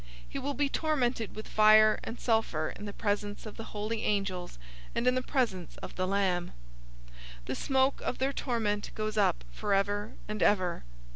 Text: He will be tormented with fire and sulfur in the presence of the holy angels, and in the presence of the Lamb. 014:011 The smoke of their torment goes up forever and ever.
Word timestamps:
He 0.27 0.39
will 0.39 0.55
be 0.55 0.67
tormented 0.67 1.35
with 1.35 1.47
fire 1.47 1.99
and 2.03 2.19
sulfur 2.19 2.71
in 2.75 2.85
the 2.85 2.91
presence 2.91 3.45
of 3.45 3.55
the 3.55 3.65
holy 3.65 4.01
angels, 4.03 4.57
and 4.95 5.05
in 5.05 5.13
the 5.13 5.21
presence 5.21 5.77
of 5.77 5.93
the 5.95 6.07
Lamb. 6.07 6.53
014:011 7.11 7.11
The 7.45 7.55
smoke 7.55 8.01
of 8.03 8.17
their 8.17 8.33
torment 8.33 8.89
goes 8.95 9.15
up 9.15 9.43
forever 9.51 10.13
and 10.27 10.41
ever. 10.41 10.81